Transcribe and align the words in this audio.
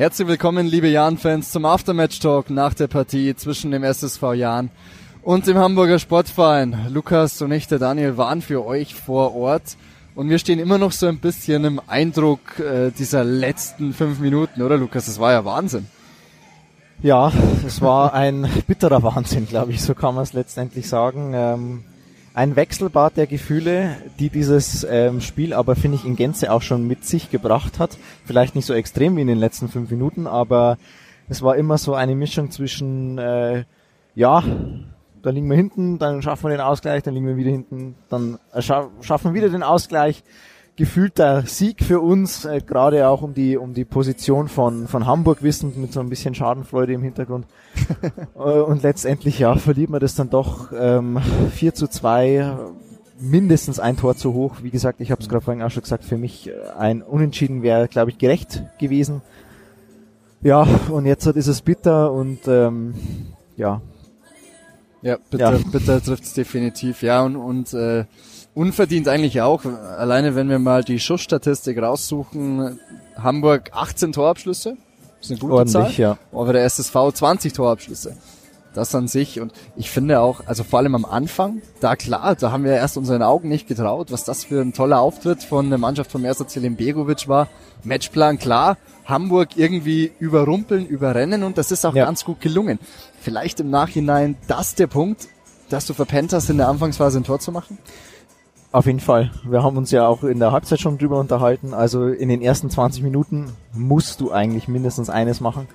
Herzlich 0.00 0.28
willkommen, 0.28 0.66
liebe 0.66 0.88
Jan-Fans, 0.88 1.52
zum 1.52 1.66
Aftermatch-Talk 1.66 2.48
nach 2.48 2.72
der 2.72 2.86
Partie 2.86 3.36
zwischen 3.36 3.70
dem 3.70 3.84
SSV 3.84 4.32
Jan 4.32 4.70
und 5.20 5.46
dem 5.46 5.58
Hamburger 5.58 5.98
Sportverein. 5.98 6.86
Lukas 6.88 7.42
und 7.42 7.52
ich, 7.52 7.66
der 7.68 7.78
Daniel, 7.78 8.16
waren 8.16 8.40
für 8.40 8.64
euch 8.64 8.94
vor 8.94 9.36
Ort 9.36 9.76
und 10.14 10.30
wir 10.30 10.38
stehen 10.38 10.58
immer 10.58 10.78
noch 10.78 10.92
so 10.92 11.06
ein 11.06 11.18
bisschen 11.18 11.66
im 11.66 11.82
Eindruck 11.86 12.58
äh, 12.60 12.92
dieser 12.92 13.24
letzten 13.24 13.92
fünf 13.92 14.20
Minuten, 14.20 14.62
oder 14.62 14.78
Lukas? 14.78 15.04
Das 15.04 15.20
war 15.20 15.32
ja 15.32 15.44
Wahnsinn. 15.44 15.86
Ja, 17.02 17.30
es 17.66 17.82
war 17.82 18.14
ein 18.14 18.48
bitterer 18.66 19.02
Wahnsinn, 19.02 19.46
glaube 19.46 19.72
ich, 19.72 19.82
so 19.82 19.94
kann 19.94 20.14
man 20.14 20.24
es 20.24 20.32
letztendlich 20.32 20.88
sagen. 20.88 21.32
Ähm, 21.34 21.84
ein 22.40 22.56
Wechselbad 22.56 23.18
der 23.18 23.26
Gefühle, 23.26 23.98
die 24.18 24.30
dieses 24.30 24.82
ähm, 24.88 25.20
Spiel 25.20 25.52
aber, 25.52 25.76
finde 25.76 25.98
ich, 25.98 26.06
in 26.06 26.16
Gänze 26.16 26.50
auch 26.50 26.62
schon 26.62 26.86
mit 26.86 27.04
sich 27.04 27.30
gebracht 27.30 27.78
hat. 27.78 27.98
Vielleicht 28.24 28.54
nicht 28.54 28.64
so 28.64 28.72
extrem 28.72 29.14
wie 29.18 29.20
in 29.20 29.26
den 29.26 29.36
letzten 29.36 29.68
fünf 29.68 29.90
Minuten, 29.90 30.26
aber 30.26 30.78
es 31.28 31.42
war 31.42 31.56
immer 31.56 31.76
so 31.76 31.92
eine 31.92 32.14
Mischung 32.14 32.50
zwischen, 32.50 33.18
äh, 33.18 33.64
ja, 34.14 34.42
da 35.22 35.28
liegen 35.28 35.50
wir 35.50 35.56
hinten, 35.58 35.98
dann 35.98 36.22
schaffen 36.22 36.44
wir 36.44 36.56
den 36.56 36.62
Ausgleich, 36.62 37.02
dann 37.02 37.12
liegen 37.12 37.26
wir 37.26 37.36
wieder 37.36 37.50
hinten, 37.50 37.94
dann 38.08 38.38
scha 38.58 38.88
schaffen 39.02 39.34
wir 39.34 39.42
wieder 39.42 39.52
den 39.52 39.62
Ausgleich 39.62 40.22
gefühlter 40.80 41.42
Sieg 41.42 41.84
für 41.84 42.00
uns, 42.00 42.46
äh, 42.46 42.62
gerade 42.66 43.06
auch 43.06 43.20
um 43.20 43.34
die, 43.34 43.58
um 43.58 43.74
die 43.74 43.84
Position 43.84 44.48
von, 44.48 44.88
von 44.88 45.04
Hamburg 45.04 45.42
wissend, 45.42 45.76
mit 45.76 45.92
so 45.92 46.00
ein 46.00 46.08
bisschen 46.08 46.34
Schadenfreude 46.34 46.94
im 46.94 47.02
Hintergrund. 47.02 47.44
äh, 48.34 48.38
und 48.38 48.82
letztendlich, 48.82 49.38
ja, 49.38 49.56
verliert 49.56 49.90
man 49.90 50.00
das 50.00 50.14
dann 50.14 50.30
doch 50.30 50.72
ähm, 50.72 51.20
4 51.54 51.74
zu 51.74 51.86
2, 51.86 52.56
mindestens 53.20 53.78
ein 53.78 53.98
Tor 53.98 54.16
zu 54.16 54.32
hoch. 54.32 54.62
Wie 54.62 54.70
gesagt, 54.70 55.02
ich 55.02 55.10
habe 55.10 55.20
es 55.20 55.28
gerade 55.28 55.44
vorhin 55.44 55.62
auch 55.62 55.70
schon 55.70 55.82
gesagt, 55.82 56.02
für 56.02 56.16
mich 56.16 56.48
äh, 56.48 56.52
ein 56.78 57.02
Unentschieden 57.02 57.62
wäre, 57.62 57.86
glaube 57.86 58.10
ich, 58.10 58.16
gerecht 58.16 58.62
gewesen. 58.78 59.20
Ja, 60.40 60.66
und 60.90 61.04
jetzt 61.04 61.26
ist 61.26 61.46
es 61.46 61.60
bitter 61.60 62.10
und 62.10 62.48
ähm, 62.48 62.94
ja. 63.58 63.82
Ja, 65.02 65.18
bitter, 65.30 65.56
ja. 65.56 65.60
bitter 65.70 66.02
trifft 66.02 66.24
es 66.24 66.32
definitiv, 66.32 67.02
ja, 67.02 67.22
und, 67.22 67.36
und 67.36 67.74
äh, 67.74 68.06
unverdient 68.60 69.08
eigentlich 69.08 69.40
auch. 69.40 69.64
Alleine 69.64 70.34
wenn 70.34 70.50
wir 70.50 70.58
mal 70.58 70.84
die 70.84 71.00
Schussstatistik 71.00 71.80
raussuchen, 71.80 72.78
Hamburg 73.16 73.70
18 73.72 74.12
Torabschlüsse. 74.12 74.76
Das 75.18 75.26
ist 75.26 75.30
eine 75.30 75.40
gute 75.40 75.54
Ordentlich, 75.54 75.96
Zahl. 75.96 76.16
Ja. 76.16 76.18
Aber 76.32 76.52
der 76.52 76.64
SSV 76.64 76.94
20 77.14 77.54
Torabschlüsse. 77.54 78.16
Das 78.74 78.94
an 78.94 79.08
sich. 79.08 79.40
Und 79.40 79.52
ich 79.76 79.90
finde 79.90 80.20
auch, 80.20 80.42
also 80.46 80.62
vor 80.62 80.78
allem 80.78 80.94
am 80.94 81.04
Anfang, 81.06 81.62
da 81.80 81.96
klar, 81.96 82.36
da 82.36 82.52
haben 82.52 82.64
wir 82.64 82.72
erst 82.72 82.98
unseren 82.98 83.22
Augen 83.22 83.48
nicht 83.48 83.66
getraut, 83.66 84.12
was 84.12 84.24
das 84.24 84.44
für 84.44 84.60
ein 84.60 84.74
toller 84.74 85.00
Auftritt 85.00 85.42
von 85.42 85.70
der 85.70 85.78
Mannschaft 85.78 86.12
von 86.12 86.22
Mersa 86.22 86.44
Begovic 86.44 87.28
war. 87.28 87.48
Matchplan 87.82 88.38
klar, 88.38 88.76
Hamburg 89.06 89.56
irgendwie 89.56 90.12
überrumpeln, 90.20 90.86
überrennen 90.86 91.44
und 91.44 91.56
das 91.56 91.72
ist 91.72 91.86
auch 91.86 91.94
ja. 91.94 92.04
ganz 92.04 92.24
gut 92.24 92.40
gelungen. 92.40 92.78
Vielleicht 93.20 93.58
im 93.58 93.70
Nachhinein 93.70 94.36
das 94.46 94.74
der 94.74 94.86
Punkt, 94.86 95.28
dass 95.70 95.86
du 95.86 95.94
verpennt 95.94 96.32
hast, 96.34 96.50
in 96.50 96.58
der 96.58 96.68
Anfangsphase 96.68 97.18
ein 97.18 97.24
Tor 97.24 97.40
zu 97.40 97.52
machen? 97.52 97.78
Auf 98.72 98.86
jeden 98.86 99.00
Fall. 99.00 99.32
Wir 99.42 99.64
haben 99.64 99.76
uns 99.76 99.90
ja 99.90 100.06
auch 100.06 100.22
in 100.22 100.38
der 100.38 100.52
Halbzeit 100.52 100.78
schon 100.78 100.96
drüber 100.96 101.18
unterhalten. 101.18 101.74
Also 101.74 102.06
in 102.06 102.28
den 102.28 102.40
ersten 102.40 102.70
20 102.70 103.02
Minuten 103.02 103.52
musst 103.72 104.20
du 104.20 104.30
eigentlich 104.30 104.68
mindestens 104.68 105.10
eines 105.10 105.40
machen. 105.40 105.66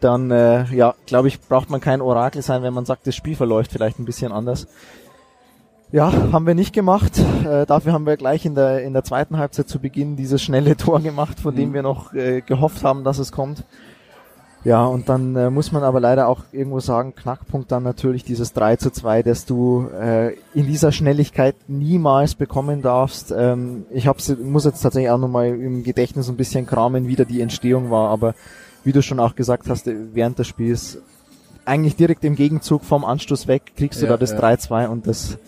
Dann, 0.00 0.30
äh, 0.30 0.64
ja, 0.74 0.94
glaube 1.06 1.28
ich, 1.28 1.40
braucht 1.40 1.70
man 1.70 1.80
kein 1.80 2.02
Orakel 2.02 2.42
sein, 2.42 2.62
wenn 2.62 2.74
man 2.74 2.84
sagt, 2.84 3.06
das 3.06 3.16
Spiel 3.16 3.36
verläuft 3.36 3.72
vielleicht 3.72 3.98
ein 3.98 4.04
bisschen 4.04 4.32
anders. 4.32 4.66
Ja, 5.92 6.12
haben 6.32 6.46
wir 6.46 6.54
nicht 6.54 6.74
gemacht. 6.74 7.18
Äh, 7.46 7.64
dafür 7.64 7.92
haben 7.94 8.04
wir 8.06 8.16
gleich 8.18 8.44
in 8.44 8.54
der, 8.54 8.82
in 8.82 8.92
der 8.92 9.04
zweiten 9.04 9.38
Halbzeit 9.38 9.68
zu 9.68 9.78
Beginn 9.78 10.16
dieses 10.16 10.42
schnelle 10.42 10.76
Tor 10.78 11.00
gemacht, 11.00 11.40
von 11.40 11.54
mhm. 11.54 11.58
dem 11.58 11.74
wir 11.74 11.82
noch 11.82 12.12
äh, 12.12 12.42
gehofft 12.42 12.84
haben, 12.84 13.02
dass 13.02 13.18
es 13.18 13.32
kommt. 13.32 13.64
Ja, 14.64 14.84
und 14.84 15.08
dann 15.08 15.34
äh, 15.34 15.50
muss 15.50 15.72
man 15.72 15.82
aber 15.82 15.98
leider 15.98 16.28
auch 16.28 16.42
irgendwo 16.52 16.78
sagen, 16.78 17.14
Knackpunkt 17.16 17.72
dann 17.72 17.82
natürlich 17.82 18.22
dieses 18.22 18.52
3 18.52 18.76
zu 18.76 18.90
2, 18.90 19.24
das 19.24 19.44
du 19.44 19.88
äh, 20.00 20.34
in 20.54 20.66
dieser 20.66 20.92
Schnelligkeit 20.92 21.56
niemals 21.66 22.36
bekommen 22.36 22.80
darfst. 22.80 23.34
Ähm, 23.36 23.86
ich 23.90 24.06
hab's, 24.06 24.32
muss 24.40 24.64
jetzt 24.64 24.80
tatsächlich 24.80 25.10
auch 25.10 25.18
nochmal 25.18 25.48
im 25.48 25.82
Gedächtnis 25.82 26.28
ein 26.28 26.36
bisschen 26.36 26.66
kramen, 26.66 27.08
wie 27.08 27.16
da 27.16 27.24
die 27.24 27.40
Entstehung 27.40 27.90
war, 27.90 28.10
aber 28.10 28.34
wie 28.84 28.92
du 28.92 29.02
schon 29.02 29.18
auch 29.18 29.34
gesagt 29.34 29.68
hast, 29.68 29.86
während 29.86 30.38
des 30.38 30.46
Spiels, 30.46 30.98
eigentlich 31.64 31.96
direkt 31.96 32.24
im 32.24 32.36
Gegenzug 32.36 32.84
vom 32.84 33.04
Anstoß 33.04 33.46
weg, 33.46 33.72
kriegst 33.76 34.00
du 34.00 34.06
ja, 34.06 34.12
da 34.12 34.16
das 34.16 34.32
ja. 34.32 34.40
3-2 34.40 34.88
und 34.88 35.06
das, 35.06 35.38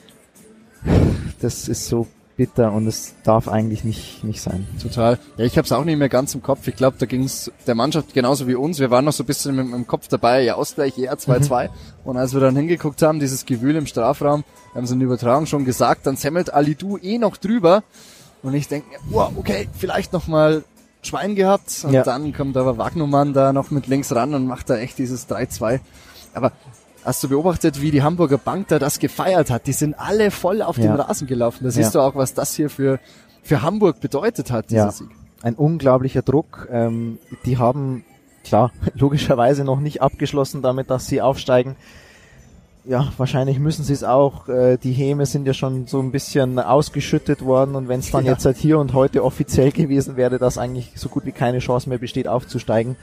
das 1.40 1.68
ist 1.68 1.86
so 1.86 2.06
bitter 2.36 2.72
und 2.72 2.86
es 2.86 3.14
darf 3.22 3.48
eigentlich 3.48 3.84
nicht, 3.84 4.24
nicht 4.24 4.40
sein. 4.40 4.66
Total. 4.82 5.18
Ja, 5.36 5.44
ich 5.44 5.56
habe 5.56 5.66
es 5.66 5.72
auch 5.72 5.84
nicht 5.84 5.98
mehr 5.98 6.08
ganz 6.08 6.34
im 6.34 6.42
Kopf. 6.42 6.66
Ich 6.66 6.76
glaube, 6.76 6.96
da 6.98 7.06
ging 7.06 7.24
es 7.24 7.52
der 7.66 7.74
Mannschaft 7.74 8.12
genauso 8.14 8.48
wie 8.48 8.54
uns. 8.54 8.80
Wir 8.80 8.90
waren 8.90 9.04
noch 9.04 9.12
so 9.12 9.22
ein 9.22 9.26
bisschen 9.26 9.58
im, 9.58 9.74
im 9.74 9.86
Kopf 9.86 10.08
dabei, 10.08 10.42
ja, 10.42 10.54
Ausgleich, 10.54 10.98
eher 10.98 11.16
2-2. 11.16 11.64
Mhm. 11.64 11.70
Und 12.04 12.16
als 12.16 12.34
wir 12.34 12.40
dann 12.40 12.56
hingeguckt 12.56 13.02
haben, 13.02 13.20
dieses 13.20 13.46
Gewühl 13.46 13.76
im 13.76 13.86
Strafraum, 13.86 14.44
wir 14.72 14.78
haben 14.78 14.84
es 14.84 14.90
in 14.90 14.98
der 14.98 15.06
Übertragung 15.06 15.46
schon 15.46 15.64
gesagt, 15.64 16.06
dann 16.06 16.16
semmelt 16.16 16.52
Alidu 16.52 16.98
eh 16.98 17.18
noch 17.18 17.36
drüber. 17.36 17.82
Und 18.42 18.54
ich 18.54 18.68
denke, 18.68 18.88
wow, 19.08 19.32
okay, 19.36 19.68
vielleicht 19.72 20.12
noch 20.12 20.26
mal 20.26 20.64
Schwein 21.02 21.34
gehabt. 21.34 21.84
Und 21.84 21.92
ja. 21.92 22.02
dann 22.02 22.32
kommt 22.32 22.56
aber 22.56 22.78
Wagnumann 22.78 23.32
da 23.32 23.52
noch 23.52 23.70
mit 23.70 23.86
links 23.86 24.14
ran 24.14 24.34
und 24.34 24.46
macht 24.46 24.70
da 24.70 24.76
echt 24.76 24.98
dieses 24.98 25.28
3-2. 25.28 25.80
Aber 26.34 26.52
Hast 27.04 27.22
du 27.22 27.28
beobachtet, 27.28 27.82
wie 27.82 27.90
die 27.90 28.02
Hamburger 28.02 28.38
Bank 28.38 28.68
da 28.68 28.78
das 28.78 28.98
gefeiert 28.98 29.50
hat? 29.50 29.66
Die 29.66 29.74
sind 29.74 29.98
alle 29.98 30.30
voll 30.30 30.62
auf 30.62 30.78
ja. 30.78 30.84
dem 30.84 31.00
Rasen 31.00 31.26
gelaufen. 31.26 31.64
Da 31.64 31.70
siehst 31.70 31.94
ja. 31.94 32.00
du 32.00 32.06
auch, 32.06 32.14
was 32.14 32.32
das 32.32 32.54
hier 32.54 32.70
für, 32.70 32.98
für 33.42 33.60
Hamburg 33.60 34.00
bedeutet 34.00 34.50
hat, 34.50 34.70
dieser 34.70 34.86
ja. 34.86 34.90
Sieg. 34.90 35.08
Ein 35.42 35.54
unglaublicher 35.54 36.22
Druck. 36.22 36.66
Ähm, 36.70 37.18
die 37.44 37.58
haben, 37.58 38.04
klar, 38.42 38.72
logischerweise 38.94 39.64
noch 39.64 39.80
nicht 39.80 40.00
abgeschlossen 40.00 40.62
damit, 40.62 40.88
dass 40.88 41.06
sie 41.06 41.20
aufsteigen. 41.20 41.76
Ja, 42.86 43.12
wahrscheinlich 43.18 43.58
müssen 43.58 43.84
sie 43.84 43.92
es 43.92 44.04
auch. 44.04 44.48
Äh, 44.48 44.78
die 44.78 44.92
Häme 44.92 45.26
sind 45.26 45.46
ja 45.46 45.52
schon 45.52 45.86
so 45.86 46.00
ein 46.00 46.10
bisschen 46.10 46.58
ausgeschüttet 46.58 47.42
worden 47.44 47.74
und 47.76 47.88
wenn 47.88 48.00
es 48.00 48.10
dann 48.10 48.24
ja. 48.24 48.32
jetzt 48.32 48.44
seit 48.44 48.56
hier 48.56 48.78
und 48.78 48.94
heute 48.94 49.24
offiziell 49.24 49.72
gewesen 49.72 50.16
wäre, 50.16 50.38
dass 50.38 50.56
eigentlich 50.56 50.92
so 50.94 51.10
gut 51.10 51.26
wie 51.26 51.32
keine 51.32 51.58
Chance 51.58 51.88
mehr 51.90 51.98
besteht, 51.98 52.28
aufzusteigen, 52.28 52.96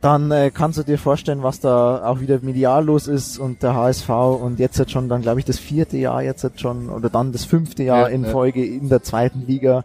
dann 0.00 0.30
äh, 0.30 0.50
kannst 0.52 0.78
du 0.78 0.82
dir 0.82 0.98
vorstellen, 0.98 1.42
was 1.42 1.60
da 1.60 2.06
auch 2.06 2.20
wieder 2.20 2.38
medial 2.42 2.84
los 2.84 3.06
ist 3.06 3.38
und 3.38 3.62
der 3.62 3.74
HSV 3.74 4.08
und 4.08 4.58
jetzt 4.58 4.78
hat 4.78 4.90
schon 4.90 5.08
dann, 5.08 5.22
glaube 5.22 5.40
ich, 5.40 5.46
das 5.46 5.58
vierte 5.58 5.96
Jahr 5.96 6.22
jetzt 6.22 6.44
hat 6.44 6.60
schon 6.60 6.90
oder 6.90 7.10
dann 7.10 7.32
das 7.32 7.44
fünfte 7.44 7.82
Jahr 7.82 8.08
ja, 8.08 8.14
in 8.14 8.24
Folge 8.24 8.64
in 8.64 8.88
der 8.88 9.02
zweiten 9.02 9.46
Liga, 9.46 9.84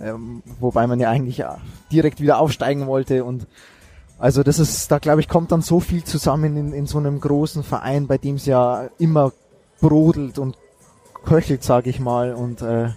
ähm, 0.00 0.42
wobei 0.58 0.86
man 0.86 1.00
ja 1.00 1.10
eigentlich 1.10 1.38
ja 1.38 1.58
direkt 1.92 2.20
wieder 2.20 2.38
aufsteigen 2.38 2.86
wollte 2.86 3.24
und 3.24 3.46
also 4.18 4.42
das 4.42 4.58
ist, 4.58 4.90
da 4.90 4.98
glaube 4.98 5.20
ich, 5.20 5.28
kommt 5.28 5.50
dann 5.52 5.62
so 5.62 5.80
viel 5.80 6.04
zusammen 6.04 6.56
in, 6.56 6.72
in 6.72 6.86
so 6.86 6.98
einem 6.98 7.20
großen 7.20 7.62
Verein, 7.62 8.06
bei 8.06 8.18
dem 8.18 8.34
es 8.36 8.46
ja 8.46 8.88
immer 8.98 9.32
brodelt 9.80 10.38
und 10.38 10.56
köchelt, 11.24 11.62
sage 11.62 11.90
ich 11.90 12.00
mal 12.00 12.34
und 12.34 12.62
äh, 12.62 12.90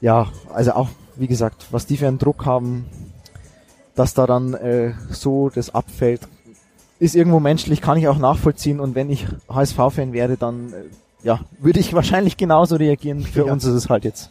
ja, 0.00 0.28
also 0.52 0.72
auch 0.72 0.88
wie 1.16 1.26
gesagt, 1.26 1.66
was 1.70 1.86
die 1.86 1.96
für 1.96 2.08
einen 2.08 2.18
Druck 2.18 2.46
haben, 2.46 2.86
dass 3.94 4.14
da 4.14 4.26
dann 4.26 4.54
äh, 4.54 4.92
so 5.10 5.50
das 5.50 5.74
abfällt, 5.74 6.22
ist 6.98 7.16
irgendwo 7.16 7.40
menschlich, 7.40 7.80
kann 7.80 7.98
ich 7.98 8.08
auch 8.08 8.18
nachvollziehen. 8.18 8.80
Und 8.80 8.94
wenn 8.94 9.10
ich 9.10 9.26
HSV-Fan 9.48 10.12
wäre, 10.12 10.36
dann 10.36 10.72
äh, 10.72 11.26
ja, 11.26 11.40
würde 11.58 11.80
ich 11.80 11.94
wahrscheinlich 11.94 12.36
genauso 12.36 12.76
reagieren. 12.76 13.22
Für 13.22 13.46
ja. 13.46 13.52
uns 13.52 13.64
ist 13.64 13.74
es 13.74 13.90
halt 13.90 14.04
jetzt 14.04 14.30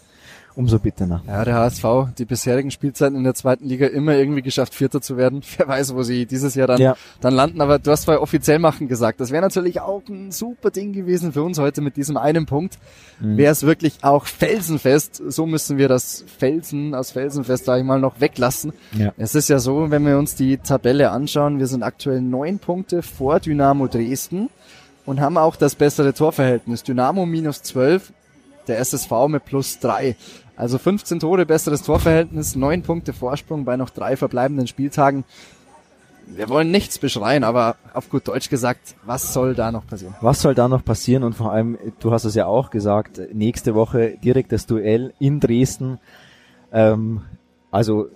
umso 0.55 0.79
bitterer. 0.79 1.21
Ja, 1.27 1.45
der 1.45 1.55
HSV, 1.55 1.85
die 2.17 2.25
bisherigen 2.25 2.71
Spielzeiten 2.71 3.15
in 3.17 3.23
der 3.23 3.33
zweiten 3.33 3.65
Liga 3.65 3.87
immer 3.87 4.15
irgendwie 4.15 4.41
geschafft, 4.41 4.75
Vierter 4.75 5.01
zu 5.01 5.17
werden. 5.17 5.41
Wer 5.57 5.67
weiß, 5.67 5.95
wo 5.95 6.03
sie 6.03 6.25
dieses 6.25 6.55
Jahr 6.55 6.67
dann, 6.67 6.81
ja. 6.81 6.95
dann 7.19 7.33
landen. 7.33 7.61
Aber 7.61 7.79
du 7.79 7.91
hast 7.91 8.05
vorher 8.05 8.21
offiziell 8.21 8.59
machen 8.59 8.87
gesagt. 8.87 9.19
Das 9.19 9.31
wäre 9.31 9.41
natürlich 9.41 9.81
auch 9.81 10.01
ein 10.09 10.31
super 10.31 10.71
Ding 10.71 10.93
gewesen 10.93 11.33
für 11.33 11.43
uns 11.43 11.59
heute 11.59 11.81
mit 11.81 11.97
diesem 11.97 12.17
einen 12.17 12.45
Punkt. 12.45 12.77
Mhm. 13.19 13.37
Wäre 13.37 13.51
es 13.51 13.63
wirklich 13.63 14.03
auch 14.03 14.25
felsenfest. 14.25 15.21
So 15.27 15.45
müssen 15.45 15.77
wir 15.77 15.87
das 15.87 16.25
Felsen 16.37 16.95
aus 16.95 17.11
Felsenfest, 17.11 17.65
sag 17.65 17.79
ich 17.79 17.85
mal, 17.85 17.99
noch 17.99 18.19
weglassen. 18.19 18.73
Ja. 18.93 19.13
Es 19.17 19.35
ist 19.35 19.49
ja 19.49 19.59
so, 19.59 19.91
wenn 19.91 20.05
wir 20.05 20.17
uns 20.17 20.35
die 20.35 20.57
Tabelle 20.57 21.11
anschauen, 21.11 21.59
wir 21.59 21.67
sind 21.67 21.83
aktuell 21.83 22.21
neun 22.21 22.59
Punkte 22.59 23.01
vor 23.01 23.39
Dynamo 23.39 23.87
Dresden 23.87 24.49
und 25.05 25.19
haben 25.19 25.37
auch 25.37 25.55
das 25.55 25.75
bessere 25.75 26.13
Torverhältnis. 26.13 26.83
Dynamo 26.83 27.25
minus 27.25 27.63
zwölf, 27.63 28.13
der 28.67 28.79
SSV 28.79 29.11
mit 29.27 29.45
plus 29.45 29.79
drei. 29.79 30.15
Also 30.55 30.77
15 30.77 31.19
Tore, 31.19 31.45
besseres 31.45 31.81
Torverhältnis, 31.81 32.55
neun 32.55 32.83
Punkte 32.83 33.13
Vorsprung 33.13 33.65
bei 33.65 33.77
noch 33.77 33.89
drei 33.89 34.15
verbleibenden 34.15 34.67
Spieltagen. 34.67 35.23
Wir 36.27 36.49
wollen 36.49 36.71
nichts 36.71 36.97
beschreien, 36.99 37.43
aber 37.43 37.75
auf 37.93 38.09
gut 38.09 38.27
Deutsch 38.27 38.49
gesagt, 38.49 38.95
was 39.03 39.33
soll 39.33 39.55
da 39.55 39.71
noch 39.71 39.85
passieren? 39.85 40.15
Was 40.21 40.41
soll 40.41 40.55
da 40.55 40.67
noch 40.67 40.85
passieren? 40.85 41.23
Und 41.23 41.33
vor 41.33 41.51
allem, 41.51 41.77
du 41.99 42.11
hast 42.11 42.25
es 42.25 42.35
ja 42.35 42.45
auch 42.45 42.69
gesagt, 42.69 43.19
nächste 43.33 43.75
Woche 43.75 44.17
direkt 44.23 44.51
das 44.51 44.65
Duell 44.65 45.13
in 45.19 45.39
Dresden. 45.39 45.99
Ähm, 46.71 47.21
also, 47.71 48.07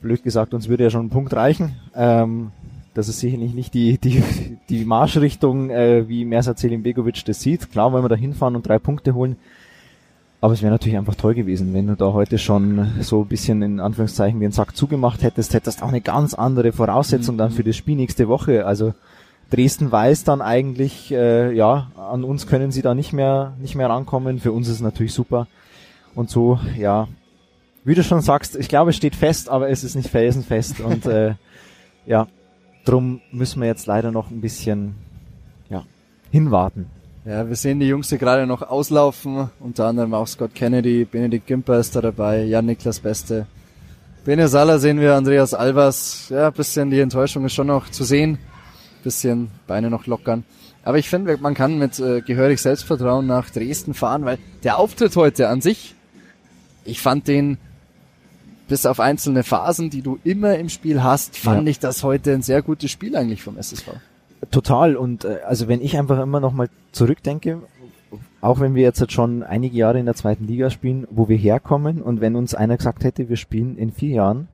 blöd 0.00 0.22
gesagt, 0.22 0.54
uns 0.54 0.68
würde 0.68 0.84
ja 0.84 0.90
schon 0.90 1.06
ein 1.06 1.10
Punkt 1.10 1.32
reichen. 1.34 1.76
Ähm, 1.94 2.52
das 2.94 3.08
ist 3.08 3.20
sicherlich 3.20 3.52
nicht 3.52 3.74
die, 3.74 3.98
die, 3.98 4.22
die 4.68 4.84
Marschrichtung, 4.84 5.70
äh, 5.70 6.08
wie 6.08 6.24
Mersa 6.24 6.54
Begovic 6.54 7.24
das 7.24 7.40
sieht. 7.40 7.70
Klar 7.70 7.92
wollen 7.92 8.04
wir 8.04 8.08
da 8.08 8.16
hinfahren 8.16 8.56
und 8.56 8.66
drei 8.66 8.78
Punkte 8.78 9.14
holen. 9.14 9.36
Aber 10.40 10.52
es 10.52 10.62
wäre 10.62 10.72
natürlich 10.72 10.98
einfach 10.98 11.14
toll 11.14 11.34
gewesen, 11.34 11.72
wenn 11.72 11.86
du 11.86 11.96
da 11.96 12.12
heute 12.12 12.38
schon 12.38 12.92
so 13.00 13.22
ein 13.22 13.26
bisschen 13.26 13.62
in 13.62 13.80
Anführungszeichen 13.80 14.38
den 14.38 14.52
Sack 14.52 14.76
zugemacht 14.76 15.22
hättest, 15.22 15.54
hättest 15.54 15.82
auch 15.82 15.88
eine 15.88 16.02
ganz 16.02 16.34
andere 16.34 16.72
Voraussetzung 16.72 17.38
dann 17.38 17.50
für 17.50 17.64
das 17.64 17.76
Spiel 17.76 17.96
nächste 17.96 18.28
Woche. 18.28 18.66
Also 18.66 18.92
Dresden 19.50 19.90
weiß 19.90 20.24
dann 20.24 20.42
eigentlich, 20.42 21.10
äh, 21.12 21.52
ja, 21.52 21.90
an 21.96 22.24
uns 22.24 22.46
können 22.46 22.70
sie 22.70 22.82
da 22.82 22.94
nicht 22.94 23.12
mehr, 23.12 23.54
nicht 23.60 23.76
mehr 23.76 23.88
rankommen. 23.88 24.38
Für 24.38 24.52
uns 24.52 24.68
ist 24.68 24.74
es 24.74 24.80
natürlich 24.80 25.14
super. 25.14 25.46
Und 26.14 26.30
so, 26.30 26.58
ja, 26.76 27.08
wie 27.84 27.94
du 27.94 28.02
schon 28.02 28.20
sagst, 28.20 28.56
ich 28.56 28.68
glaube, 28.68 28.90
es 28.90 28.96
steht 28.96 29.14
fest, 29.14 29.48
aber 29.48 29.70
es 29.70 29.84
ist 29.84 29.94
nicht 29.94 30.10
felsenfest. 30.10 30.80
Und 30.80 31.06
äh, 31.06 31.34
ja, 32.04 32.26
drum 32.84 33.20
müssen 33.30 33.60
wir 33.60 33.68
jetzt 33.68 33.86
leider 33.86 34.10
noch 34.10 34.30
ein 34.30 34.40
bisschen 34.40 34.96
ja, 35.70 35.84
hinwarten. 36.30 36.86
Ja, 37.26 37.48
wir 37.48 37.56
sehen 37.56 37.80
die 37.80 37.88
Jungs 37.88 38.08
hier 38.08 38.18
gerade 38.18 38.46
noch 38.46 38.62
auslaufen, 38.62 39.50
unter 39.58 39.86
anderem 39.86 40.14
auch 40.14 40.28
Scott 40.28 40.54
Kennedy, 40.54 41.04
Benedikt 41.04 41.48
Gimper 41.48 41.80
ist 41.80 41.96
da 41.96 42.00
dabei, 42.00 42.44
Jan 42.44 42.66
Niklas 42.66 43.00
Beste. 43.00 43.48
Bene 44.24 44.46
Sala 44.46 44.78
sehen 44.78 45.00
wir, 45.00 45.16
Andreas 45.16 45.52
Albers, 45.52 46.28
ja, 46.28 46.50
bisschen 46.50 46.88
die 46.90 47.00
Enttäuschung 47.00 47.44
ist 47.44 47.54
schon 47.54 47.66
noch 47.66 47.90
zu 47.90 48.04
sehen, 48.04 48.38
bisschen 49.02 49.50
Beine 49.66 49.90
noch 49.90 50.06
lockern. 50.06 50.44
Aber 50.84 50.98
ich 50.98 51.08
finde, 51.08 51.36
man 51.38 51.54
kann 51.54 51.78
mit 51.78 51.98
äh, 51.98 52.20
gehörig 52.20 52.62
Selbstvertrauen 52.62 53.26
nach 53.26 53.50
Dresden 53.50 53.94
fahren, 53.94 54.24
weil 54.24 54.38
der 54.62 54.78
Auftritt 54.78 55.16
heute 55.16 55.48
an 55.48 55.60
sich, 55.60 55.96
ich 56.84 57.00
fand 57.00 57.26
den 57.26 57.58
bis 58.68 58.86
auf 58.86 59.00
einzelne 59.00 59.42
Phasen, 59.42 59.90
die 59.90 60.02
du 60.02 60.20
immer 60.22 60.56
im 60.58 60.68
Spiel 60.68 61.02
hast, 61.02 61.36
fand 61.36 61.64
ja. 61.64 61.70
ich 61.72 61.80
das 61.80 62.04
heute 62.04 62.34
ein 62.34 62.42
sehr 62.42 62.62
gutes 62.62 62.92
Spiel 62.92 63.16
eigentlich 63.16 63.42
vom 63.42 63.58
SSV. 63.58 63.88
Total. 64.50 64.96
Und 64.96 65.24
äh, 65.24 65.38
also 65.46 65.68
wenn 65.68 65.80
ich 65.80 65.98
einfach 65.98 66.20
immer 66.20 66.40
noch 66.40 66.52
mal 66.52 66.68
zurückdenke, 66.92 67.58
auch 68.40 68.60
wenn 68.60 68.74
wir 68.74 68.82
jetzt 68.82 69.10
schon 69.10 69.42
einige 69.42 69.76
Jahre 69.76 69.98
in 69.98 70.06
der 70.06 70.14
zweiten 70.14 70.46
Liga 70.46 70.70
spielen, 70.70 71.06
wo 71.10 71.28
wir 71.28 71.36
herkommen 71.36 72.02
und 72.02 72.20
wenn 72.20 72.36
uns 72.36 72.54
einer 72.54 72.76
gesagt 72.76 73.04
hätte, 73.04 73.28
wir 73.28 73.36
spielen 73.36 73.76
in 73.76 73.90
vier 73.92 74.10
Jahren 74.10 74.48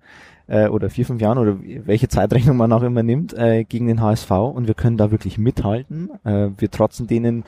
äh, 0.46 0.68
oder 0.68 0.88
vier, 0.88 1.04
fünf 1.04 1.20
Jahren 1.20 1.38
oder 1.38 1.56
welche 1.84 2.08
Zeitrechnung 2.08 2.56
man 2.56 2.72
auch 2.72 2.82
immer 2.82 3.02
nimmt, 3.02 3.34
äh, 3.34 3.64
gegen 3.64 3.88
den 3.88 4.00
HSV 4.00 4.30
und 4.30 4.66
wir 4.66 4.74
können 4.74 4.96
da 4.96 5.10
wirklich 5.10 5.36
mithalten, 5.36 6.10
äh, 6.24 6.48
wir 6.56 6.70
trotzen 6.70 7.06
denen 7.06 7.44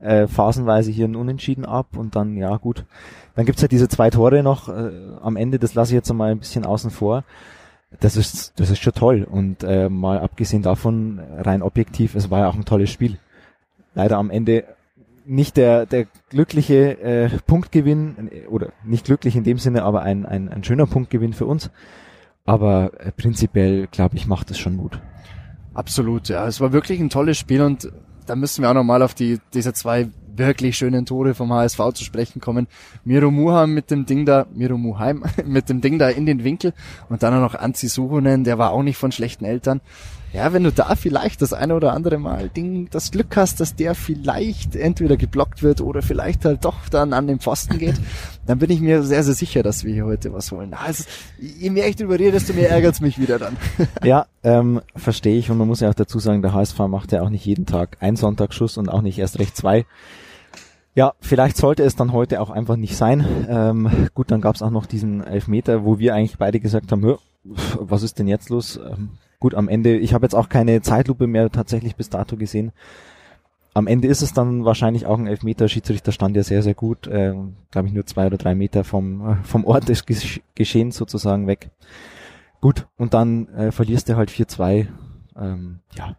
äh, 0.00 0.28
phasenweise 0.28 0.90
hier 0.90 1.06
ein 1.06 1.16
Unentschieden 1.16 1.64
ab 1.64 1.96
und 1.96 2.14
dann, 2.14 2.36
ja 2.36 2.56
gut, 2.56 2.84
dann 3.34 3.46
gibt's 3.46 3.62
halt 3.62 3.72
diese 3.72 3.88
zwei 3.88 4.10
Tore 4.10 4.42
noch 4.42 4.68
äh, 4.68 4.90
am 5.20 5.36
Ende, 5.36 5.58
das 5.58 5.74
lasse 5.74 5.92
ich 5.92 5.96
jetzt 5.96 6.10
einmal 6.10 6.30
ein 6.30 6.38
bisschen 6.38 6.64
außen 6.64 6.90
vor 6.90 7.24
das 8.00 8.16
ist, 8.16 8.58
das 8.60 8.70
ist 8.70 8.80
schon 8.80 8.92
toll. 8.92 9.26
Und 9.28 9.62
äh, 9.64 9.88
mal 9.88 10.18
abgesehen 10.18 10.62
davon, 10.62 11.20
rein 11.38 11.62
objektiv, 11.62 12.14
es 12.14 12.30
war 12.30 12.40
ja 12.40 12.48
auch 12.48 12.54
ein 12.54 12.64
tolles 12.64 12.90
Spiel. 12.90 13.18
Leider 13.94 14.18
am 14.18 14.30
Ende 14.30 14.64
nicht 15.24 15.56
der, 15.56 15.84
der 15.86 16.06
glückliche 16.30 17.00
äh, 17.00 17.28
Punktgewinn, 17.46 18.30
oder 18.48 18.72
nicht 18.84 19.04
glücklich 19.04 19.36
in 19.36 19.44
dem 19.44 19.58
Sinne, 19.58 19.82
aber 19.82 20.02
ein, 20.02 20.24
ein, 20.24 20.48
ein 20.48 20.64
schöner 20.64 20.86
Punktgewinn 20.86 21.34
für 21.34 21.46
uns. 21.46 21.70
Aber 22.44 22.92
äh, 22.98 23.12
prinzipiell, 23.12 23.88
glaube 23.88 24.16
ich, 24.16 24.26
macht 24.26 24.50
es 24.50 24.58
schon 24.58 24.76
Mut. 24.76 25.00
Absolut, 25.74 26.28
ja. 26.28 26.46
Es 26.46 26.60
war 26.60 26.72
wirklich 26.72 26.98
ein 26.98 27.10
tolles 27.10 27.36
Spiel 27.36 27.60
und 27.60 27.92
da 28.26 28.36
müssen 28.36 28.62
wir 28.62 28.70
auch 28.70 28.74
nochmal 28.74 29.02
auf 29.02 29.14
die, 29.14 29.38
diese 29.52 29.72
zwei 29.74 30.08
wirklich 30.38 30.76
schönen 30.76 31.06
Tore 31.06 31.34
vom 31.34 31.52
HSV 31.52 31.80
zu 31.94 32.04
sprechen 32.04 32.40
kommen. 32.40 32.66
Miro 33.04 33.30
Muham 33.30 33.74
mit 33.74 33.90
dem 33.90 34.06
Ding 34.06 34.24
da, 34.24 34.46
Miro 34.52 34.78
Muheim 34.78 35.24
mit 35.44 35.68
dem 35.68 35.80
Ding 35.80 35.98
da 35.98 36.08
in 36.08 36.26
den 36.26 36.44
Winkel 36.44 36.72
und 37.08 37.22
dann 37.22 37.34
auch 37.34 37.40
noch 37.40 37.54
Anzi 37.54 37.88
Suhonen, 37.88 38.44
der 38.44 38.58
war 38.58 38.72
auch 38.72 38.82
nicht 38.82 38.96
von 38.96 39.12
schlechten 39.12 39.44
Eltern. 39.44 39.80
Ja, 40.32 40.52
wenn 40.52 40.62
du 40.62 40.70
da 40.70 40.94
vielleicht 40.94 41.40
das 41.40 41.54
eine 41.54 41.74
oder 41.74 41.94
andere 41.94 42.18
Mal 42.18 42.50
Ding, 42.50 42.88
das 42.90 43.10
Glück 43.10 43.34
hast, 43.36 43.60
dass 43.60 43.76
der 43.76 43.94
vielleicht 43.94 44.76
entweder 44.76 45.16
geblockt 45.16 45.62
wird 45.62 45.80
oder 45.80 46.02
vielleicht 46.02 46.44
halt 46.44 46.66
doch 46.66 46.88
dann 46.90 47.14
an 47.14 47.26
den 47.26 47.40
Pfosten 47.40 47.78
geht, 47.78 47.94
dann 48.46 48.58
bin 48.58 48.70
ich 48.70 48.80
mir 48.80 49.02
sehr, 49.02 49.24
sehr 49.24 49.34
sicher, 49.34 49.62
dass 49.62 49.84
wir 49.84 49.94
hier 49.94 50.04
heute 50.04 50.32
was 50.34 50.52
holen. 50.52 50.74
Also, 50.74 51.04
je 51.38 51.70
mehr 51.70 51.88
ich 51.88 51.96
drüber 51.96 52.18
rede, 52.18 52.32
desto 52.32 52.52
mehr 52.52 52.70
ärgert's 52.70 53.00
mich 53.00 53.18
wieder 53.18 53.38
dann. 53.38 53.56
Ja, 54.04 54.26
ähm, 54.42 54.80
verstehe 54.94 55.38
ich 55.38 55.50
und 55.50 55.58
man 55.58 55.66
muss 55.66 55.80
ja 55.80 55.88
auch 55.88 55.94
dazu 55.94 56.18
sagen, 56.18 56.42
der 56.42 56.52
HSV 56.52 56.78
macht 56.88 57.12
ja 57.12 57.22
auch 57.22 57.30
nicht 57.30 57.44
jeden 57.44 57.66
Tag 57.66 57.96
einen 58.00 58.16
Sonntagsschuss 58.16 58.76
und 58.76 58.88
auch 58.88 59.02
nicht 59.02 59.18
erst 59.18 59.38
recht 59.38 59.56
zwei. 59.56 59.86
Ja, 60.98 61.14
vielleicht 61.20 61.56
sollte 61.56 61.84
es 61.84 61.94
dann 61.94 62.12
heute 62.12 62.40
auch 62.40 62.50
einfach 62.50 62.74
nicht 62.74 62.96
sein. 62.96 63.24
Ähm, 63.48 64.08
gut, 64.14 64.32
dann 64.32 64.40
gab 64.40 64.56
es 64.56 64.62
auch 64.62 64.70
noch 64.70 64.84
diesen 64.84 65.22
Elfmeter, 65.22 65.84
wo 65.84 66.00
wir 66.00 66.12
eigentlich 66.12 66.38
beide 66.38 66.58
gesagt 66.58 66.90
haben, 66.90 67.18
was 67.44 68.02
ist 68.02 68.18
denn 68.18 68.26
jetzt 68.26 68.48
los? 68.48 68.80
Ähm, 68.84 69.10
gut, 69.38 69.54
am 69.54 69.68
Ende, 69.68 69.96
ich 69.96 70.12
habe 70.12 70.24
jetzt 70.24 70.34
auch 70.34 70.48
keine 70.48 70.82
Zeitlupe 70.82 71.28
mehr 71.28 71.52
tatsächlich 71.52 71.94
bis 71.94 72.10
dato 72.10 72.36
gesehen. 72.36 72.72
Am 73.74 73.86
Ende 73.86 74.08
ist 74.08 74.22
es 74.22 74.32
dann 74.32 74.64
wahrscheinlich 74.64 75.06
auch 75.06 75.20
ein 75.20 75.28
Elfmeter. 75.28 75.68
Schiedsrichter 75.68 76.10
stand 76.10 76.34
ja 76.34 76.42
sehr, 76.42 76.64
sehr 76.64 76.74
gut, 76.74 77.06
äh, 77.06 77.32
glaube 77.70 77.86
ich 77.86 77.94
nur 77.94 78.04
zwei 78.04 78.26
oder 78.26 78.36
drei 78.36 78.56
Meter 78.56 78.82
vom, 78.82 79.38
vom 79.44 79.64
Ort 79.66 79.88
des 79.88 80.04
Geschehens 80.56 80.96
sozusagen 80.96 81.46
weg. 81.46 81.70
Gut, 82.60 82.88
und 82.96 83.14
dann 83.14 83.46
äh, 83.54 83.70
verlierst 83.70 84.08
du 84.08 84.16
halt 84.16 84.32
4-2. 84.32 84.88
Ähm, 85.36 85.78
ja, 85.96 86.16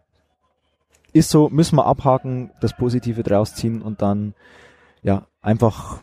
ist 1.12 1.28
so, 1.28 1.50
müssen 1.50 1.76
wir 1.76 1.84
abhaken, 1.84 2.50
das 2.62 2.74
Positive 2.74 3.22
draus 3.22 3.54
ziehen 3.54 3.82
und 3.82 4.00
dann 4.00 4.32
ja, 5.02 5.26
einfach 5.40 6.00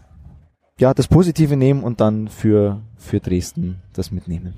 ja, 0.80 0.94
das 0.94 1.08
Positive 1.08 1.56
nehmen 1.56 1.84
und 1.84 2.02
dann 2.02 2.28
für, 2.28 2.82
für 2.98 3.20
Dresden 3.20 3.82
das 3.94 4.12
mitnehmen. 4.12 4.54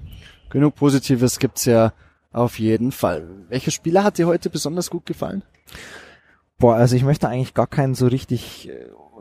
Genug 0.50 0.76
Positives 0.76 1.40
gibt's 1.40 1.66
ja 1.66 1.94
auf 2.32 2.60
jeden 2.60 2.92
Fall. 2.92 3.28
Welcher 3.50 3.72
Spieler 3.72 4.04
hat 4.04 4.18
dir 4.18 4.28
heute 4.28 4.50
besonders 4.50 4.90
gut 4.90 5.06
gefallen? 5.06 5.44
Boah, 6.58 6.76
also 6.76 6.96
ich 6.96 7.04
möchte 7.04 7.30
eigentlich 7.30 7.54
gar 7.54 7.68
keinen 7.68 7.96
so 7.96 8.08
richtig 8.08 8.70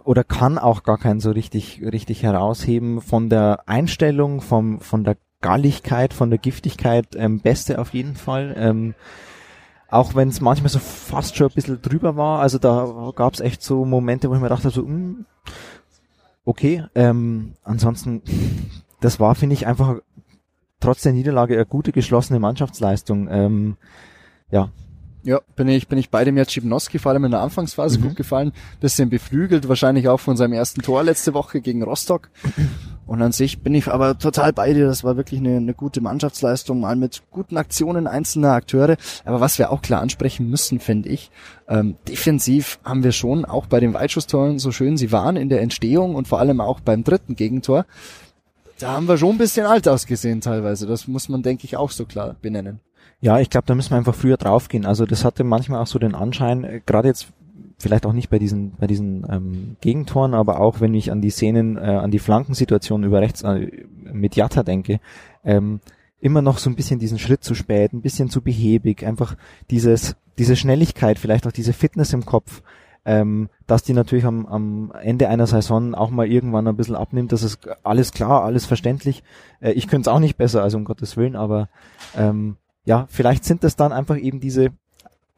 oder 0.04 0.24
kann 0.24 0.58
auch 0.58 0.82
gar 0.82 0.98
keinen 0.98 1.20
so 1.20 1.30
richtig 1.30 1.82
richtig 1.82 2.22
herausheben 2.22 3.00
von 3.00 3.28
der 3.28 3.62
Einstellung, 3.66 4.40
vom 4.40 4.80
von 4.80 5.04
der 5.04 5.16
Galligkeit, 5.40 6.12
von 6.12 6.30
der 6.30 6.38
Giftigkeit. 6.38 7.14
Ähm, 7.14 7.40
Beste 7.40 7.78
auf 7.78 7.94
jeden 7.94 8.16
Fall. 8.16 8.54
Ähm, 8.58 8.94
auch 9.88 10.14
wenn 10.14 10.28
es 10.28 10.40
manchmal 10.40 10.68
so 10.68 10.78
fast 10.78 11.36
schon 11.36 11.48
ein 11.48 11.54
bisschen 11.54 11.82
drüber 11.82 12.16
war. 12.16 12.40
Also 12.40 12.58
da 12.58 13.12
gab 13.16 13.34
es 13.34 13.40
echt 13.40 13.62
so 13.62 13.84
Momente, 13.84 14.30
wo 14.30 14.34
ich 14.34 14.40
mir 14.40 14.48
dachte, 14.48 14.70
so, 14.70 14.82
mh, 14.82 14.88
hm, 14.88 15.26
okay. 16.44 16.84
Ähm, 16.94 17.54
ansonsten, 17.64 18.22
das 19.00 19.18
war, 19.18 19.34
finde 19.34 19.54
ich, 19.54 19.66
einfach 19.66 19.96
trotz 20.80 21.02
der 21.02 21.12
Niederlage 21.12 21.54
eine 21.54 21.66
gute, 21.66 21.92
geschlossene 21.92 22.38
Mannschaftsleistung. 22.38 23.28
Ähm, 23.30 23.76
ja, 24.50 24.70
ja, 25.28 25.42
bin 25.56 25.68
ich, 25.68 25.88
bin 25.88 25.98
ich 25.98 26.08
bei 26.08 26.24
dem 26.24 26.38
jetzt 26.38 26.52
Schibnowski 26.52 26.98
vor 26.98 27.12
allem 27.12 27.26
in 27.26 27.30
der 27.32 27.42
Anfangsphase 27.42 27.98
mhm. 27.98 28.04
gut 28.04 28.16
gefallen. 28.16 28.52
Bisschen 28.80 29.10
beflügelt, 29.10 29.68
wahrscheinlich 29.68 30.08
auch 30.08 30.20
von 30.20 30.38
seinem 30.38 30.54
ersten 30.54 30.80
Tor 30.80 31.04
letzte 31.04 31.34
Woche 31.34 31.60
gegen 31.60 31.82
Rostock. 31.82 32.30
Und 33.06 33.20
an 33.20 33.32
sich 33.32 33.60
bin 33.60 33.74
ich 33.74 33.88
aber 33.88 34.18
total 34.18 34.54
bei 34.54 34.72
dir. 34.72 34.86
Das 34.86 35.04
war 35.04 35.18
wirklich 35.18 35.40
eine, 35.40 35.58
eine 35.58 35.74
gute 35.74 36.00
Mannschaftsleistung, 36.00 36.80
mal 36.80 36.96
mit 36.96 37.24
guten 37.30 37.58
Aktionen 37.58 38.06
einzelner 38.06 38.52
Akteure. 38.52 38.96
Aber 39.26 39.40
was 39.42 39.58
wir 39.58 39.70
auch 39.70 39.82
klar 39.82 40.00
ansprechen 40.00 40.48
müssen, 40.48 40.80
finde 40.80 41.10
ich, 41.10 41.30
ähm, 41.68 41.96
defensiv 42.08 42.78
haben 42.82 43.04
wir 43.04 43.12
schon 43.12 43.44
auch 43.44 43.66
bei 43.66 43.80
den 43.80 43.92
Weitschusstoren, 43.92 44.58
so 44.58 44.72
schön 44.72 44.96
sie 44.96 45.12
waren 45.12 45.36
in 45.36 45.50
der 45.50 45.60
Entstehung 45.60 46.14
und 46.14 46.26
vor 46.26 46.38
allem 46.38 46.62
auch 46.62 46.80
beim 46.80 47.04
dritten 47.04 47.36
Gegentor, 47.36 47.84
da 48.78 48.92
haben 48.92 49.08
wir 49.08 49.18
schon 49.18 49.32
ein 49.32 49.38
bisschen 49.38 49.66
alt 49.66 49.88
ausgesehen 49.88 50.40
teilweise. 50.40 50.86
Das 50.86 51.06
muss 51.06 51.28
man, 51.28 51.42
denke 51.42 51.66
ich, 51.66 51.76
auch 51.76 51.90
so 51.90 52.06
klar 52.06 52.34
benennen. 52.40 52.80
Ja, 53.20 53.40
ich 53.40 53.50
glaube, 53.50 53.66
da 53.66 53.74
müssen 53.74 53.90
wir 53.90 53.96
einfach 53.96 54.14
früher 54.14 54.36
draufgehen. 54.36 54.86
Also 54.86 55.06
das 55.06 55.24
hatte 55.24 55.44
manchmal 55.44 55.82
auch 55.82 55.86
so 55.86 55.98
den 55.98 56.14
Anschein, 56.14 56.64
äh, 56.64 56.80
gerade 56.84 57.08
jetzt 57.08 57.28
vielleicht 57.78 58.06
auch 58.06 58.12
nicht 58.12 58.30
bei 58.30 58.38
diesen 58.38 58.72
bei 58.72 58.86
diesen 58.86 59.26
ähm, 59.30 59.76
Gegentoren, 59.80 60.34
aber 60.34 60.60
auch 60.60 60.80
wenn 60.80 60.94
ich 60.94 61.12
an 61.12 61.20
die 61.20 61.30
Szenen, 61.30 61.76
äh, 61.76 61.80
an 61.80 62.10
die 62.10 62.18
Flankensituation 62.18 63.04
über 63.04 63.20
rechts 63.20 63.42
äh, 63.42 63.70
mit 64.12 64.36
Jatta 64.36 64.62
denke, 64.62 65.00
ähm, 65.44 65.80
immer 66.20 66.42
noch 66.42 66.58
so 66.58 66.68
ein 66.70 66.76
bisschen 66.76 66.98
diesen 66.98 67.18
Schritt 67.18 67.44
zu 67.44 67.54
spät, 67.54 67.92
ein 67.92 68.02
bisschen 68.02 68.30
zu 68.30 68.42
behäbig, 68.42 69.06
einfach 69.06 69.36
dieses 69.70 70.16
diese 70.38 70.56
Schnelligkeit, 70.56 71.18
vielleicht 71.18 71.46
auch 71.46 71.52
diese 71.52 71.72
Fitness 71.72 72.12
im 72.12 72.24
Kopf, 72.24 72.62
ähm, 73.04 73.48
dass 73.66 73.82
die 73.82 73.92
natürlich 73.92 74.24
am, 74.24 74.46
am 74.46 74.92
Ende 75.00 75.28
einer 75.28 75.46
Saison 75.46 75.94
auch 75.94 76.10
mal 76.10 76.26
irgendwann 76.26 76.66
ein 76.68 76.76
bisschen 76.76 76.94
abnimmt. 76.94 77.32
Das 77.32 77.42
ist 77.42 77.68
alles 77.82 78.12
klar, 78.12 78.44
alles 78.44 78.66
verständlich. 78.66 79.22
Äh, 79.60 79.72
ich 79.72 79.88
könnte 79.88 80.08
es 80.08 80.14
auch 80.14 80.20
nicht 80.20 80.36
besser, 80.36 80.62
also 80.62 80.78
um 80.78 80.84
Gottes 80.84 81.16
Willen, 81.16 81.36
aber 81.36 81.68
ähm, 82.16 82.56
ja, 82.88 83.06
vielleicht 83.10 83.44
sind 83.44 83.64
das 83.64 83.76
dann 83.76 83.92
einfach 83.92 84.16
eben 84.16 84.40
diese 84.40 84.70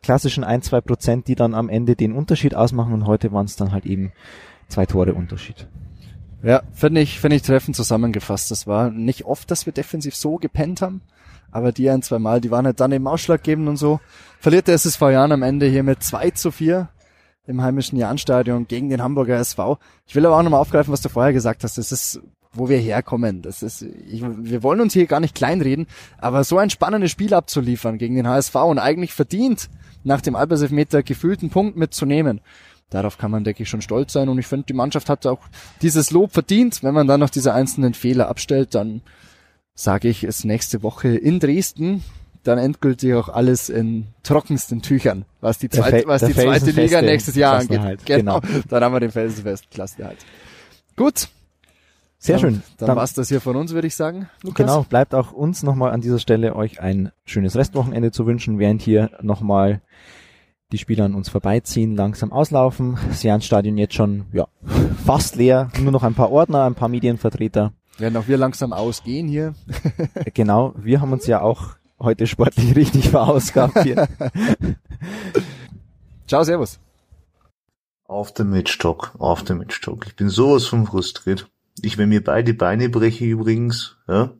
klassischen 0.04 0.44
ein, 0.44 0.62
zwei 0.62 0.80
Prozent, 0.80 1.26
die 1.26 1.34
dann 1.34 1.52
am 1.52 1.68
Ende 1.68 1.96
den 1.96 2.12
Unterschied 2.12 2.54
ausmachen 2.54 2.92
und 2.92 3.08
heute 3.08 3.32
waren 3.32 3.46
es 3.46 3.56
dann 3.56 3.72
halt 3.72 3.86
eben 3.86 4.12
zwei 4.68 4.86
Tore 4.86 5.14
Unterschied. 5.14 5.66
Ja, 6.44 6.62
finde 6.72 7.00
ich, 7.00 7.18
finde 7.18 7.34
ich 7.34 7.42
treffend 7.42 7.74
zusammengefasst. 7.74 8.52
Das 8.52 8.68
war 8.68 8.90
nicht 8.90 9.24
oft, 9.24 9.50
dass 9.50 9.66
wir 9.66 9.72
defensiv 9.72 10.14
so 10.14 10.36
gepennt 10.36 10.80
haben, 10.80 11.02
aber 11.50 11.72
die 11.72 11.90
ein, 11.90 12.02
zwei 12.02 12.20
Mal, 12.20 12.40
die 12.40 12.52
waren 12.52 12.66
halt 12.66 12.78
dann 12.78 12.92
eben 12.92 13.08
ausschlaggebend 13.08 13.68
und 13.68 13.78
so. 13.78 13.98
Verliert 14.38 14.68
der 14.68 14.76
SSV 14.76 15.00
Jan 15.00 15.32
am 15.32 15.42
Ende 15.42 15.66
hier 15.66 15.82
mit 15.82 16.04
2 16.04 16.30
zu 16.30 16.52
4 16.52 16.88
im 17.48 17.62
heimischen 17.62 17.98
Jahnstadion 17.98 18.68
gegen 18.68 18.90
den 18.90 19.02
Hamburger 19.02 19.38
SV. 19.40 19.80
Ich 20.06 20.14
will 20.14 20.24
aber 20.24 20.38
auch 20.38 20.42
nochmal 20.44 20.60
aufgreifen, 20.60 20.92
was 20.92 21.02
du 21.02 21.08
vorher 21.08 21.32
gesagt 21.32 21.64
hast. 21.64 21.78
Das 21.78 21.90
ist, 21.90 22.20
wo 22.52 22.68
wir 22.68 22.78
herkommen. 22.78 23.42
Das 23.42 23.62
ist, 23.62 23.82
ich, 23.82 24.22
wir 24.22 24.62
wollen 24.62 24.80
uns 24.80 24.92
hier 24.92 25.06
gar 25.06 25.20
nicht 25.20 25.34
kleinreden, 25.34 25.86
aber 26.18 26.44
so 26.44 26.58
ein 26.58 26.70
spannendes 26.70 27.10
Spiel 27.10 27.34
abzuliefern 27.34 27.98
gegen 27.98 28.16
den 28.16 28.28
HSV 28.28 28.54
und 28.56 28.78
eigentlich 28.78 29.12
verdient 29.12 29.68
nach 30.02 30.20
dem 30.20 30.34
Alberselfmeter 30.34 31.02
gefühlten 31.02 31.50
Punkt 31.50 31.76
mitzunehmen. 31.76 32.40
darauf 32.90 33.18
kann 33.18 33.30
man, 33.30 33.44
denke 33.44 33.62
ich, 33.62 33.68
schon 33.68 33.82
stolz 33.82 34.12
sein. 34.12 34.28
Und 34.28 34.38
ich 34.38 34.46
finde, 34.46 34.66
die 34.66 34.72
Mannschaft 34.72 35.08
hat 35.08 35.26
auch 35.26 35.40
dieses 35.82 36.10
Lob 36.10 36.32
verdient. 36.32 36.82
Wenn 36.82 36.94
man 36.94 37.06
dann 37.06 37.20
noch 37.20 37.30
diese 37.30 37.54
einzelnen 37.54 37.94
Fehler 37.94 38.28
abstellt, 38.28 38.74
dann 38.74 39.02
sage 39.74 40.08
ich, 40.08 40.24
ist 40.24 40.44
nächste 40.44 40.82
Woche 40.82 41.08
in 41.08 41.38
Dresden 41.38 42.02
dann 42.42 42.58
endgültig 42.58 43.14
auch 43.14 43.28
alles 43.28 43.68
in 43.68 44.06
trockensten 44.22 44.82
Tüchern, 44.82 45.24
was 45.40 45.58
die 45.58 45.68
zweite, 45.68 46.06
was 46.06 46.24
die 46.24 46.32
zweite 46.32 46.70
Liga 46.70 47.02
nächstes 47.02 47.34
Jahr 47.34 47.58
angeht. 47.58 48.04
Genau. 48.06 48.40
genau. 48.40 48.62
Dann 48.68 48.82
haben 48.82 48.94
wir 48.94 49.00
den 49.00 49.10
Felsenfest 49.10 49.70
Klassenerhalt. 49.70 50.18
Gut. 50.96 51.28
Sehr 52.22 52.34
dann, 52.34 52.40
schön. 52.40 52.62
Dann, 52.76 52.88
dann 52.88 52.96
war's 52.96 53.14
das 53.14 53.30
hier 53.30 53.40
von 53.40 53.56
uns, 53.56 53.72
würde 53.72 53.86
ich 53.86 53.96
sagen. 53.96 54.28
Lukas. 54.42 54.66
Genau. 54.66 54.82
Bleibt 54.82 55.14
auch 55.14 55.32
uns 55.32 55.62
nochmal 55.62 55.90
an 55.90 56.02
dieser 56.02 56.18
Stelle 56.18 56.54
euch 56.54 56.78
ein 56.78 57.12
schönes 57.24 57.56
Restwochenende 57.56 58.12
zu 58.12 58.26
wünschen, 58.26 58.58
während 58.58 58.82
hier 58.82 59.10
nochmal 59.22 59.80
die 60.70 60.76
Spieler 60.76 61.06
an 61.06 61.14
uns 61.14 61.30
vorbeiziehen, 61.30 61.96
langsam 61.96 62.30
auslaufen. 62.30 62.98
Stadion 63.40 63.78
jetzt 63.78 63.94
schon, 63.94 64.26
ja, 64.32 64.46
fast 65.06 65.36
leer. 65.36 65.70
Nur 65.80 65.92
noch 65.92 66.02
ein 66.02 66.14
paar 66.14 66.30
Ordner, 66.30 66.64
ein 66.64 66.74
paar 66.74 66.90
Medienvertreter. 66.90 67.72
Werden 67.96 68.16
auch 68.18 68.28
wir 68.28 68.36
langsam 68.36 68.74
ausgehen 68.74 69.26
hier. 69.26 69.54
genau. 70.34 70.74
Wir 70.76 71.00
haben 71.00 71.12
uns 71.14 71.26
ja 71.26 71.40
auch 71.40 71.76
heute 71.98 72.26
sportlich 72.26 72.76
richtig 72.76 73.08
verausgabt 73.08 73.82
hier. 73.82 74.08
Ciao, 76.26 76.44
servus. 76.44 76.78
Auf 78.04 78.34
der 78.34 78.44
Matchtalk, 78.44 79.14
auf 79.18 79.42
der 79.42 79.56
Matchtalk. 79.56 80.06
Ich 80.06 80.16
bin 80.16 80.28
sowas 80.28 80.66
von 80.66 80.86
frustriert. 80.86 81.48
Ich, 81.82 81.98
wenn 81.98 82.08
mir 82.08 82.22
beide 82.22 82.54
Beine 82.54 82.88
breche 82.88 83.24
übrigens, 83.24 83.96
ja, 84.08 84.34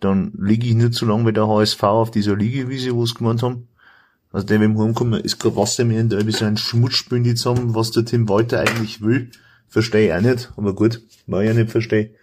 dann 0.00 0.32
liege 0.38 0.66
ich 0.66 0.74
nicht 0.74 0.94
so 0.94 1.06
lange 1.06 1.26
wie 1.26 1.32
der 1.32 1.48
HSV 1.48 1.82
auf 1.82 2.10
dieser 2.10 2.36
Liegewiese, 2.36 2.94
wo 2.94 3.04
es 3.04 3.14
gemeint 3.14 3.42
haben. 3.42 3.68
Also 4.32 4.46
der, 4.46 4.60
wenn 4.60 4.78
heimkommen, 4.78 5.20
ist 5.20 5.38
gerade 5.38 5.56
Wasser 5.56 5.84
mehr 5.84 6.00
in 6.00 6.08
der 6.08 6.28
so 6.32 6.44
ein 6.44 6.56
Schmutzspülen 6.56 7.24
die 7.24 7.34
zusammen, 7.34 7.74
was 7.74 7.92
der 7.92 8.04
Tim 8.04 8.28
Walter 8.28 8.60
eigentlich 8.60 9.00
will. 9.00 9.30
Verstehe 9.68 10.06
ich 10.06 10.12
auch 10.12 10.20
nicht, 10.20 10.52
aber 10.56 10.74
gut, 10.74 11.00
war 11.26 11.42
ja 11.42 11.54
nicht 11.54 11.70
verstehe. 11.70 12.14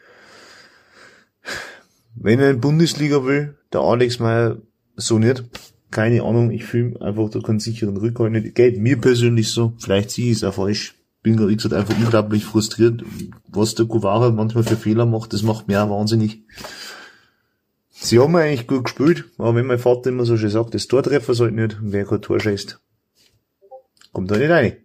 Wenn 2.16 2.40
er 2.40 2.52
in 2.52 2.62
Bundesliga 2.62 3.24
will, 3.24 3.58
der 3.72 3.82
Alex 3.82 4.20
Meyer 4.20 4.58
so 4.96 5.20
nicht. 5.20 5.44
Keine 5.90 6.24
Ahnung, 6.24 6.52
ich 6.52 6.64
fühle 6.64 7.02
einfach 7.02 7.30
da 7.30 7.40
keinen 7.40 7.60
sicheren 7.60 7.98
Rückhalt 7.98 8.32
nicht. 8.32 8.56
Geht 8.56 8.80
mir 8.80 8.98
persönlich 8.98 9.50
so, 9.50 9.74
vielleicht 9.78 10.12
sie 10.12 10.30
ist 10.30 10.44
auch 10.44 10.54
falsch. 10.54 10.96
Bin 11.24 11.48
wie 11.48 11.56
gesagt, 11.56 11.74
einfach 11.74 11.96
unglaublich 11.98 12.46
frustriert, 12.46 13.04
was 13.48 13.76
der 13.76 13.86
Kuvara 13.86 14.32
manchmal 14.32 14.64
für 14.64 14.76
Fehler 14.76 15.06
macht, 15.06 15.34
das 15.34 15.44
macht 15.44 15.68
mir 15.68 15.84
auch 15.84 15.90
wahnsinnig. 15.90 16.44
Sie 17.90 18.18
haben 18.18 18.36
eigentlich 18.36 18.66
gut 18.66 18.86
gespielt, 18.86 19.26
aber 19.38 19.54
wenn 19.56 19.68
mein 19.68 19.78
Vater 19.78 20.10
immer 20.10 20.26
so 20.26 20.36
schön 20.36 20.50
sagt, 20.50 20.74
das 20.74 20.88
Tor 20.88 21.04
treffen 21.04 21.36
sollte 21.36 21.56
nicht, 21.56 21.78
wer 21.82 22.06
kein 22.06 22.22
Tor 22.22 22.40
schießt, 22.40 22.80
kommt 24.12 24.32
da 24.32 24.38
nicht 24.38 24.50
rein. 24.50 24.78